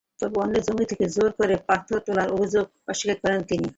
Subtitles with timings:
[0.19, 3.67] তবে অন্যের জমি থেকে জোর করে পাথর তোলার অভিযোগ অস্বীকার করেন তিনি।